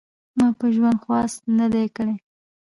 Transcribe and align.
ما 0.37 0.47
په 0.59 0.65
ژوند 0.75 0.97
خواست 1.03 1.39
نه 1.57 1.67
دی 1.73 1.85
کړی. 1.95 2.15